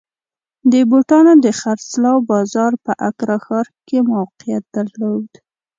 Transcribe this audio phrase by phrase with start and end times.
[0.71, 5.29] د بوټانو د خرڅلاو بازار په اکرا ښار کې موقعیت درلود.